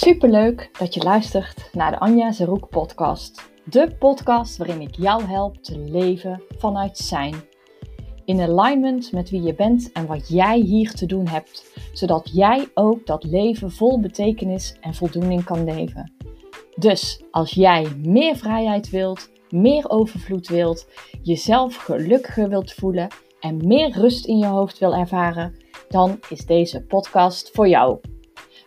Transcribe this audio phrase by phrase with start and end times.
[0.00, 3.50] Superleuk dat je luistert naar de Anja Zeroek podcast.
[3.64, 7.34] De podcast waarin ik jou help te leven vanuit zijn.
[8.24, 12.68] In alignment met wie je bent en wat jij hier te doen hebt, zodat jij
[12.74, 16.12] ook dat leven vol betekenis en voldoening kan leven.
[16.76, 20.86] Dus als jij meer vrijheid wilt, meer overvloed wilt,
[21.22, 23.08] jezelf gelukkiger wilt voelen
[23.40, 25.54] en meer rust in je hoofd wil ervaren,
[25.88, 27.98] dan is deze podcast voor jou.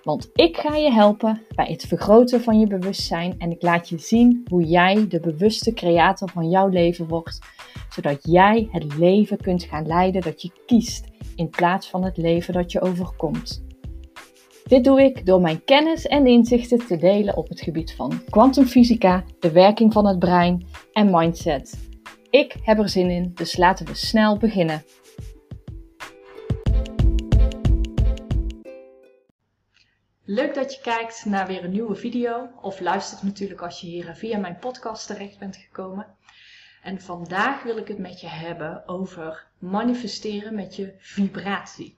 [0.04, 3.98] Want ik ga je helpen bij het vergroten van je bewustzijn en ik laat je
[3.98, 7.40] zien hoe jij de bewuste creator van jouw leven wordt,
[7.90, 12.54] zodat jij het leven kunt gaan leiden dat je kiest in plaats van het leven
[12.54, 13.64] dat je overkomt.
[14.64, 19.24] Dit doe ik door mijn kennis en inzichten te delen op het gebied van kwantumfysica,
[19.40, 21.90] de werking van het brein en mindset.
[22.30, 24.84] Ik heb er zin in, dus laten we snel beginnen.
[30.34, 34.16] Leuk dat je kijkt naar weer een nieuwe video of luistert natuurlijk als je hier
[34.16, 36.08] via mijn podcast terecht bent gekomen.
[36.84, 41.98] En vandaag wil ik het met je hebben over manifesteren met je vibratie.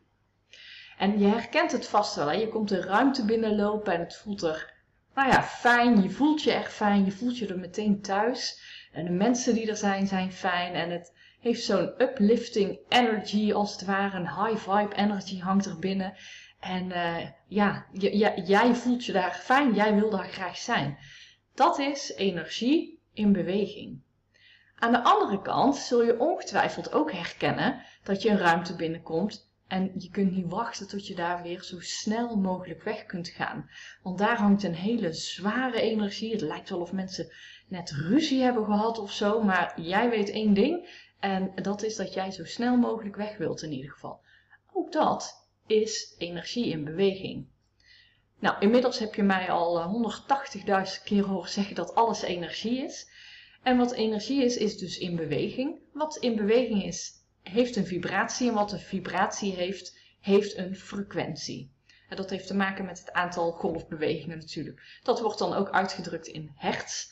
[0.98, 2.34] En je herkent het vast wel, hè?
[2.34, 4.74] je komt de ruimte binnenlopen en het voelt er
[5.16, 8.62] nou ja, fijn, je voelt je echt fijn, je voelt je er meteen thuis.
[8.92, 13.72] En de mensen die er zijn, zijn fijn en het heeft zo'n uplifting energy als
[13.72, 16.14] het ware, een high vibe energy hangt er binnen.
[16.64, 17.86] En uh, ja,
[18.46, 20.98] jij voelt je daar fijn, jij wil daar graag zijn.
[21.54, 24.02] Dat is energie in beweging.
[24.76, 29.92] Aan de andere kant zul je ongetwijfeld ook herkennen dat je een ruimte binnenkomt en
[29.98, 33.70] je kunt niet wachten tot je daar weer zo snel mogelijk weg kunt gaan.
[34.04, 36.32] Want daar hangt een hele zware energie.
[36.32, 37.34] Het lijkt wel of mensen
[37.68, 39.42] net ruzie hebben gehad of zo.
[39.42, 40.90] Maar jij weet één ding.
[41.20, 44.22] En dat is dat jij zo snel mogelijk weg wilt in ieder geval.
[44.74, 47.48] Ook dat is energie in beweging.
[48.40, 50.02] Nou, inmiddels heb je mij al
[50.62, 53.10] 180.000 eh, keer horen zeggen dat alles energie is.
[53.62, 55.80] En wat energie is, is dus in beweging.
[55.94, 58.48] Wat in beweging is, heeft een vibratie.
[58.48, 61.72] En wat een vibratie heeft, heeft een frequentie.
[62.10, 65.00] En dat heeft te maken met het aantal golfbewegingen natuurlijk.
[65.04, 67.12] Dat wordt dan ook uitgedrukt in hertz.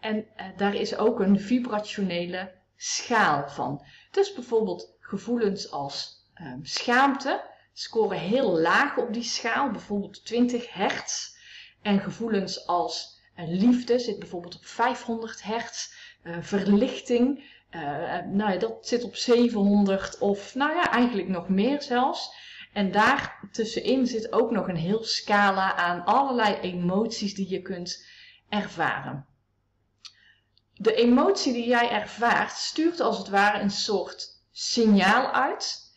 [0.00, 3.84] En eh, daar is ook een vibrationele schaal van.
[4.10, 11.36] Dus bijvoorbeeld gevoelens als ehm, schaamte scoren heel laag op die schaal, bijvoorbeeld 20 hertz.
[11.82, 15.96] En gevoelens als uh, liefde zit bijvoorbeeld op 500 hertz.
[16.22, 17.80] Uh, verlichting, uh,
[18.26, 22.30] nou ja, dat zit op 700 of nou ja, eigenlijk nog meer zelfs.
[22.72, 28.06] En daar tussenin zit ook nog een heel scala aan allerlei emoties die je kunt
[28.48, 29.26] ervaren.
[30.74, 35.87] De emotie die jij ervaart stuurt als het ware een soort signaal uit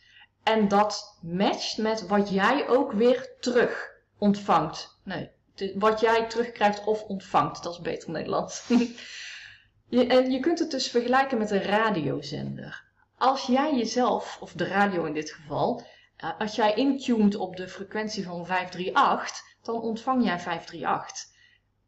[0.43, 4.99] en dat matcht met wat jij ook weer terug ontvangt.
[5.03, 5.29] Nee,
[5.75, 7.63] wat jij terugkrijgt of ontvangt.
[7.63, 8.67] Dat is beter Nederlands.
[9.89, 12.83] je, en je kunt het dus vergelijken met een radiozender.
[13.17, 15.83] Als jij jezelf, of de radio in dit geval,
[16.17, 21.31] eh, als jij intuned op de frequentie van 538, dan ontvang jij 538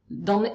[0.07, 0.47] dan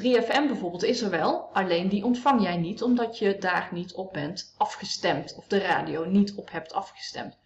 [0.00, 4.12] 3FM bijvoorbeeld is er wel, alleen die ontvang jij niet omdat je daar niet op
[4.12, 7.38] bent afgestemd of de radio niet op hebt afgestemd.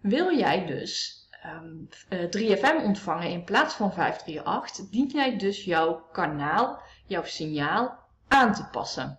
[0.00, 5.64] Wil jij dus um, ehm, 3FM eh, ontvangen in plaats van 538, dien jij dus
[5.64, 7.98] jouw kanaal, jouw signaal
[8.28, 9.18] aan te passen.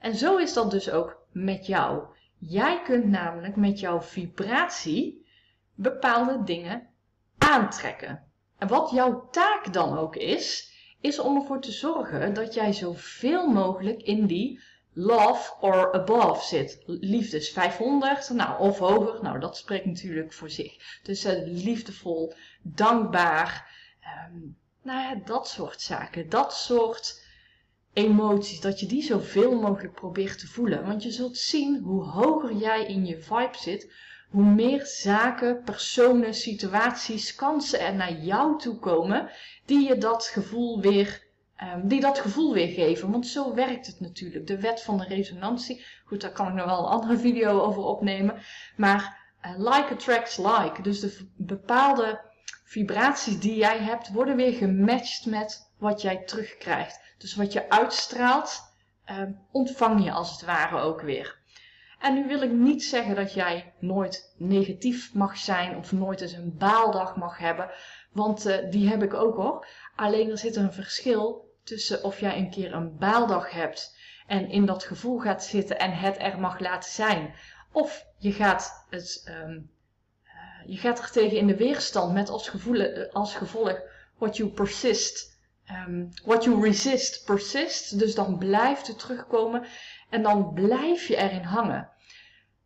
[0.00, 2.04] En zo is dat dus ook met jou.
[2.38, 5.26] Jij kunt namelijk met jouw vibratie
[5.74, 6.88] bepaalde dingen
[7.38, 8.31] aantrekken.
[8.62, 13.46] En wat jouw taak dan ook is, is om ervoor te zorgen dat jij zoveel
[13.46, 14.60] mogelijk in die
[14.92, 16.82] love or above zit.
[16.86, 21.00] Liefdes 500, nou, of hoger, nou, dat spreekt natuurlijk voor zich.
[21.02, 23.70] Dus uh, liefdevol, dankbaar,
[24.32, 26.28] um, nou ja, dat soort zaken.
[26.28, 27.26] Dat soort
[27.92, 30.86] emoties, dat je die zoveel mogelijk probeert te voelen.
[30.86, 33.92] Want je zult zien hoe hoger jij in je vibe zit,
[34.32, 39.30] hoe meer zaken, personen, situaties, kansen er naar jou toe komen,
[39.66, 41.26] die je dat gevoel weer,
[41.74, 43.10] um, die dat gevoel weer geven.
[43.10, 44.46] Want zo werkt het natuurlijk.
[44.46, 45.84] De wet van de resonantie.
[46.04, 48.42] Goed, daar kan ik nog wel een andere video over opnemen.
[48.76, 50.82] Maar uh, like attracts like.
[50.82, 52.20] Dus de bepaalde
[52.64, 57.00] vibraties die jij hebt, worden weer gematcht met wat jij terugkrijgt.
[57.18, 58.60] Dus wat je uitstraalt,
[59.10, 61.41] um, ontvang je als het ware ook weer.
[62.02, 66.32] En nu wil ik niet zeggen dat jij nooit negatief mag zijn of nooit eens
[66.32, 67.70] een baaldag mag hebben,
[68.12, 69.66] want uh, die heb ik ook hoor.
[69.96, 73.96] Alleen er zit een verschil tussen of jij een keer een baaldag hebt
[74.26, 77.34] en in dat gevoel gaat zitten en het er mag laten zijn.
[77.72, 79.70] Of je gaat, het, um,
[80.66, 83.80] je gaat er tegen in de weerstand met als, gevoel, als gevolg
[84.18, 85.38] what you persist,
[85.70, 87.98] um, what you resist persist.
[87.98, 89.66] Dus dan blijft het terugkomen
[90.12, 91.90] en dan blijf je erin hangen.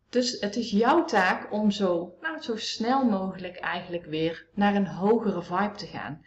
[0.09, 4.87] Dus het is jouw taak om zo, nou, zo snel mogelijk eigenlijk weer naar een
[4.87, 6.25] hogere vibe te gaan.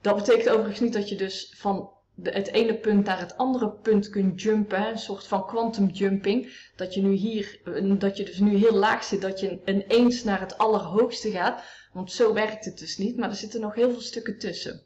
[0.00, 1.90] Dat betekent overigens niet dat je dus van
[2.22, 4.86] het ene punt naar het andere punt kunt jumpen.
[4.86, 6.70] Een soort van quantum jumping.
[6.76, 7.60] Dat je nu hier,
[7.98, 11.62] dat je dus nu heel laag zit, dat je ineens naar het allerhoogste gaat.
[11.92, 14.82] Want zo werkt het dus niet, maar er zitten nog heel veel stukken tussen.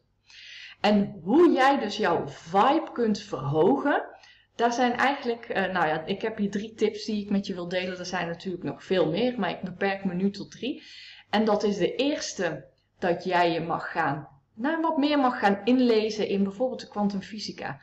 [0.80, 4.17] En hoe jij dus jouw vibe kunt verhogen,
[4.58, 7.54] daar zijn eigenlijk, uh, nou ja, ik heb hier drie tips die ik met je
[7.54, 7.98] wil delen.
[7.98, 10.82] Er zijn natuurlijk nog veel meer, maar ik beperk me nu tot drie.
[11.30, 12.66] En dat is de eerste,
[12.98, 17.80] dat jij je mag gaan nou, wat meer mag gaan inlezen in bijvoorbeeld de kwantumfysica.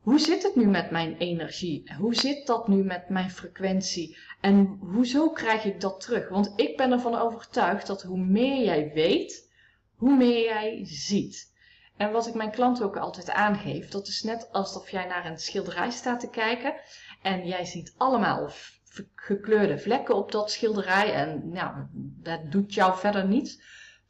[0.00, 1.94] Hoe zit het nu met mijn energie?
[1.98, 4.16] Hoe zit dat nu met mijn frequentie?
[4.40, 6.28] En hoezo krijg ik dat terug?
[6.28, 9.52] Want ik ben ervan overtuigd dat hoe meer jij weet,
[9.96, 11.51] hoe meer jij ziet.
[11.96, 15.38] En wat ik mijn klanten ook altijd aangeef, dat is net alsof jij naar een
[15.38, 16.74] schilderij staat te kijken
[17.22, 18.50] en jij ziet allemaal
[19.14, 21.74] gekleurde vlekken op dat schilderij en nou,
[22.22, 23.60] dat doet jou verder niets.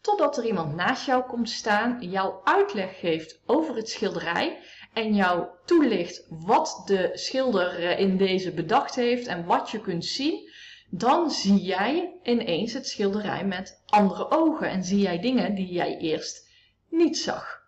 [0.00, 4.58] Totdat er iemand naast jou komt staan, jou uitleg geeft over het schilderij
[4.92, 10.04] en jou toelicht wat de schilder eh, in deze bedacht heeft en wat je kunt
[10.04, 10.50] zien,
[10.90, 15.96] dan zie jij ineens het schilderij met andere ogen en zie jij dingen die jij
[15.98, 16.48] eerst
[16.88, 17.61] niet zag.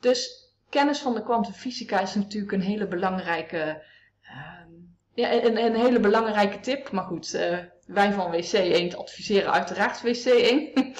[0.00, 3.82] Dus kennis van de kwantumfysica is natuurlijk een hele belangrijke,
[4.22, 4.74] uh,
[5.14, 6.90] ja, een, een, hele belangrijke tip.
[6.90, 10.70] Maar goed, uh, wij van WC 1 adviseren uiteraard WC 1.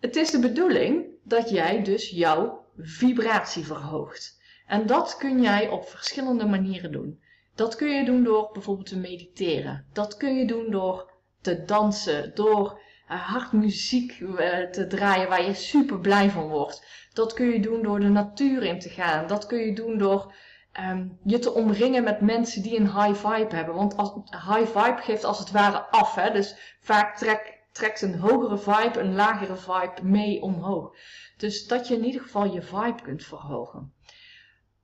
[0.00, 4.40] Het is de bedoeling dat jij dus jouw vibratie verhoogt.
[4.66, 7.22] En dat kun jij op verschillende manieren doen.
[7.54, 9.86] Dat kun je doen door bijvoorbeeld te mediteren.
[9.92, 14.30] Dat kun je doen door te dansen, door uh, hard muziek uh,
[14.70, 16.86] te draaien waar je super blij van wordt.
[17.12, 19.26] Dat kun je doen door de natuur in te gaan.
[19.26, 20.34] Dat kun je doen door
[20.80, 23.74] um, je te omringen met mensen die een high vibe hebben.
[23.74, 26.14] Want als, high vibe geeft als het ware af.
[26.14, 26.32] Hè?
[26.32, 30.96] Dus vaak trek trekt een hogere vibe, een lagere vibe mee omhoog.
[31.36, 33.92] Dus dat je in ieder geval je vibe kunt verhogen.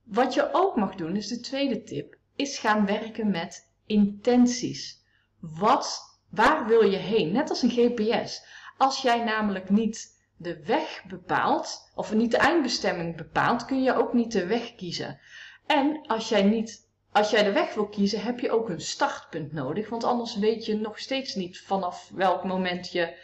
[0.02, 5.02] Wat je ook mag doen, is de tweede tip, is gaan werken met intenties.
[5.40, 7.32] Wat, waar wil je heen?
[7.32, 8.44] Net als een GPS.
[8.76, 14.12] Als jij namelijk niet de weg bepaalt, of niet de eindbestemming bepaalt, kun je ook
[14.12, 15.18] niet de weg kiezen.
[15.66, 16.84] En als jij niet
[17.14, 19.88] als jij de weg wil kiezen, heb je ook een startpunt nodig.
[19.88, 23.16] Want anders weet je nog steeds niet vanaf welk moment je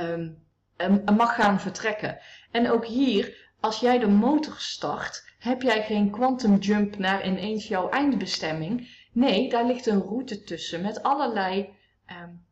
[0.00, 0.38] um,
[1.16, 2.18] mag gaan vertrekken.
[2.50, 7.68] En ook hier, als jij de motor start, heb jij geen quantum jump naar ineens
[7.68, 8.88] jouw eindbestemming.
[9.12, 11.78] Nee, daar ligt een route tussen met allerlei
[12.10, 12.44] um,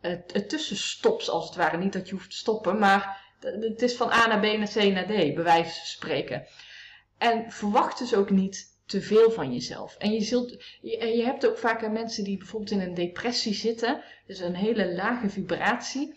[0.00, 1.76] het, tussenstops als het ware.
[1.76, 4.74] Niet dat je hoeft te stoppen, maar het is van A naar B naar C
[4.74, 6.46] naar D, bij wijze van spreken.
[7.18, 9.96] En verwacht dus ook niet te veel van jezelf.
[9.96, 10.50] En je, zult,
[10.80, 14.94] je, je hebt ook vaak mensen die bijvoorbeeld in een depressie zitten, dus een hele
[14.94, 16.14] lage vibratie.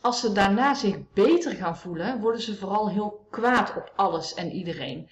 [0.00, 4.50] Als ze daarna zich beter gaan voelen, worden ze vooral heel kwaad op alles en
[4.50, 5.10] iedereen.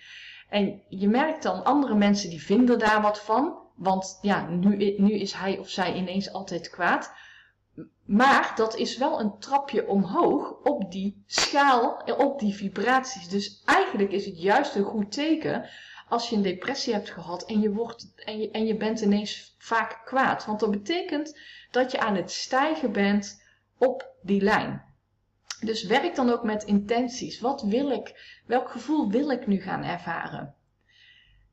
[0.48, 5.12] En je merkt dan, andere mensen die vinden daar wat van, want ja, nu, nu
[5.12, 7.12] is hij of zij ineens altijd kwaad.
[8.04, 13.28] Maar dat is wel een trapje omhoog op die schaal, op die vibraties.
[13.28, 15.68] Dus eigenlijk is het juist een goed teken
[16.08, 19.54] als je een depressie hebt gehad en je, wordt, en je, en je bent ineens
[19.58, 20.44] vaak kwaad.
[20.44, 21.38] Want dat betekent
[21.70, 23.42] dat je aan het stijgen bent
[23.78, 24.82] op die lijn.
[25.60, 27.40] Dus werk dan ook met intenties.
[27.40, 28.40] Wat wil ik?
[28.46, 30.54] Welk gevoel wil ik nu gaan ervaren?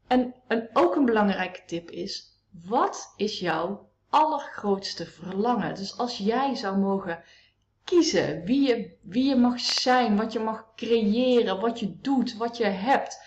[0.08, 0.36] En
[0.74, 5.76] ook een belangrijke tip is: wat is jouw allergrootste verlangen?
[5.76, 7.24] Dus als jij zou mogen
[7.84, 12.58] kiezen wie je, wie je mag zijn, wat je mag creëren, wat je doet, wat
[12.58, 13.20] je hebt,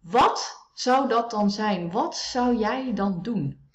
[0.00, 1.90] wat zou dat dan zijn?
[1.90, 3.68] Wat zou jij dan doen?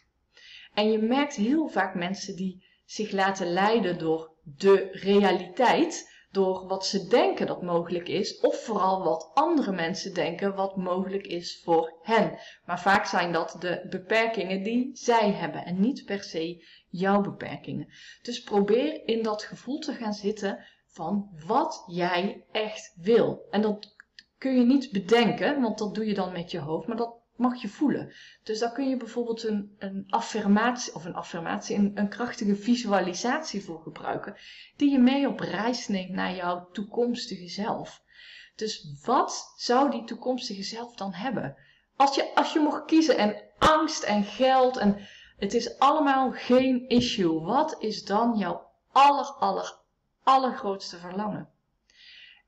[0.73, 6.85] En je merkt heel vaak mensen die zich laten leiden door de realiteit, door wat
[6.85, 11.99] ze denken dat mogelijk is, of vooral wat andere mensen denken wat mogelijk is voor
[12.01, 12.37] hen.
[12.65, 17.87] Maar vaak zijn dat de beperkingen die zij hebben en niet per se jouw beperkingen.
[18.21, 23.47] Dus probeer in dat gevoel te gaan zitten van wat jij echt wil.
[23.49, 23.95] En dat
[24.37, 27.61] kun je niet bedenken, want dat doe je dan met je hoofd, maar dat mag
[27.61, 28.13] je voelen.
[28.43, 33.63] Dus daar kun je bijvoorbeeld een, een affirmatie, of een affirmatie, een, een krachtige visualisatie
[33.63, 34.35] voor gebruiken,
[34.75, 38.03] die je mee op reis neemt naar jouw toekomstige zelf.
[38.55, 41.55] Dus wat zou die toekomstige zelf dan hebben?
[41.95, 46.89] Als je, als je mocht kiezen en angst en geld en het is allemaal geen
[46.89, 47.41] issue.
[47.41, 49.77] Wat is dan jouw aller, aller,
[50.23, 51.49] allergrootste verlangen?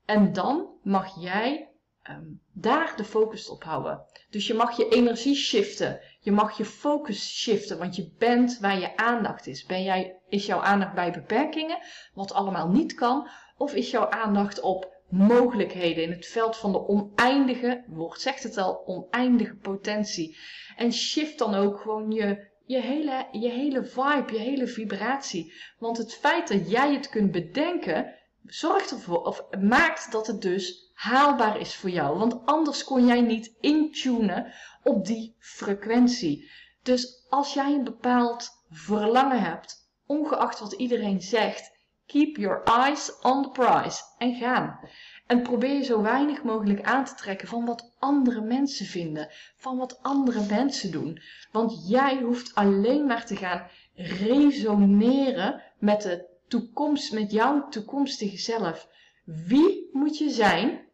[0.04, 1.71] En dan mag jij
[2.02, 4.04] Ehm, daar de focus op houden.
[4.30, 6.00] Dus je mag je energie shiften.
[6.20, 9.64] Je mag je focus shiften, want je bent waar je aandacht is.
[9.64, 11.78] Ben jij, is jouw aandacht bij beperkingen,
[12.14, 13.28] wat allemaal niet kan?
[13.56, 18.56] Of is jouw aandacht op mogelijkheden in het veld van de oneindige, woord zegt het
[18.56, 20.38] al, oneindige potentie.
[20.76, 25.52] En shift dan ook gewoon je, je, hele, je hele vibe, je hele vibratie.
[25.78, 30.91] Want het feit dat jij het kunt bedenken, zorgt ervoor, of maakt dat het dus
[31.02, 32.18] haalbaar is voor jou.
[32.18, 36.50] Want anders kon jij niet intunen op die frequentie.
[36.82, 43.42] Dus als jij een bepaald verlangen hebt, ongeacht wat iedereen zegt, keep your eyes on
[43.42, 44.80] the prize en gaan.
[45.26, 50.02] En probeer zo weinig mogelijk aan te trekken van wat andere mensen vinden, van wat
[50.02, 51.22] andere mensen doen.
[51.52, 58.88] Want jij hoeft alleen maar te gaan resoneren met de toekomst, met jouw toekomstige zelf.
[59.24, 60.90] Wie moet je zijn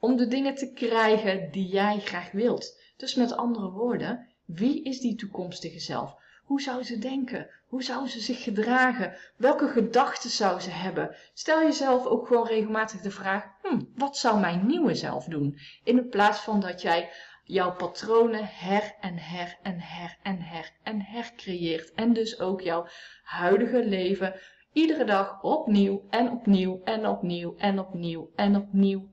[0.00, 2.80] om de dingen te krijgen die jij graag wilt?
[2.96, 6.14] Dus met andere woorden, wie is die toekomstige zelf?
[6.44, 7.48] Hoe zou ze denken?
[7.66, 9.14] Hoe zou ze zich gedragen?
[9.36, 11.16] Welke gedachten zou ze hebben?
[11.34, 15.58] Stel jezelf ook gewoon regelmatig de vraag: hm, wat zou mijn nieuwe zelf doen?
[15.84, 17.10] In plaats van dat jij
[17.44, 21.92] jouw patronen her en her en her en her en her creëert.
[21.94, 22.86] En dus ook jouw
[23.22, 24.34] huidige leven
[24.72, 29.08] iedere dag opnieuw en opnieuw en opnieuw en opnieuw en opnieuw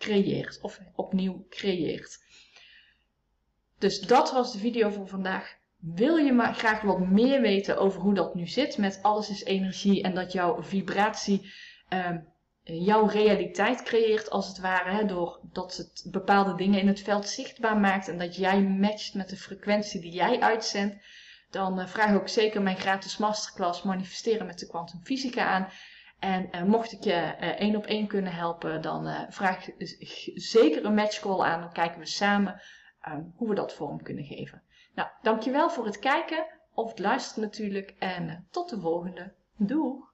[0.00, 2.18] hercreëert of opnieuw creëert.
[3.78, 5.58] Dus dat was de video voor vandaag.
[5.76, 9.44] Wil je maar graag wat meer weten over hoe dat nu zit met alles is
[9.44, 11.52] energie en dat jouw vibratie
[11.90, 12.16] uh,
[12.62, 17.76] jouw realiteit creëert als het ware, hè, doordat het bepaalde dingen in het veld zichtbaar
[17.76, 20.96] maakt en dat jij matcht met de frequentie die jij uitzendt,
[21.50, 25.68] dan uh, vraag ook zeker mijn gratis masterclass Manifesteren met de kwantumfysica aan.
[26.20, 29.68] En uh, mocht ik je uh, één op één kunnen helpen, dan vraag
[30.34, 31.60] zeker een matchcall aan.
[31.60, 32.60] Dan kijken we samen
[33.00, 34.62] ehm, hoe we dat vorm kunnen geven.
[34.94, 37.94] Nou, dankjewel voor het kijken of het luisteren natuurlijk.
[37.98, 39.32] En tot de volgende.
[39.56, 40.08] Doei!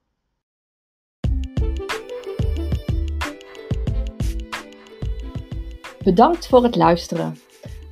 [6.07, 7.37] Bedankt voor het luisteren.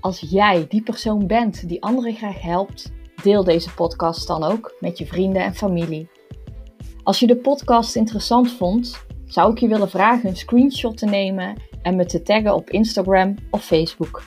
[0.01, 2.93] Als jij die persoon bent die anderen graag helpt,
[3.23, 6.09] deel deze podcast dan ook met je vrienden en familie.
[7.05, 11.57] Als je de podcast interessant vond, zou ik je willen vragen een screenshot te nemen
[11.83, 14.23] en me te taggen op Instagram of Facebook.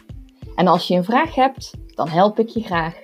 [0.55, 3.01] En als je een vraag hebt, dan help ik je graag.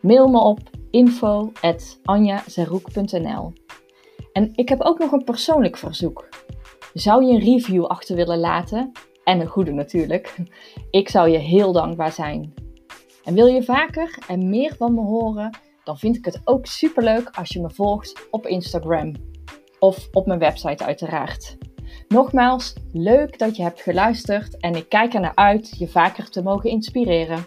[0.00, 3.52] Mail me op info.anjazeroek.nl
[4.32, 6.28] En ik heb ook nog een persoonlijk verzoek.
[6.94, 8.92] Zou je een review achter willen laten?
[9.24, 10.36] En een goede natuurlijk.
[10.90, 12.54] Ik zou je heel dankbaar zijn.
[13.24, 17.28] En wil je vaker en meer van me horen, dan vind ik het ook superleuk
[17.32, 19.14] als je me volgt op Instagram.
[19.78, 21.56] Of op mijn website uiteraard.
[22.08, 26.42] Nogmaals, leuk dat je hebt geluisterd en ik kijk er naar uit je vaker te
[26.42, 27.46] mogen inspireren.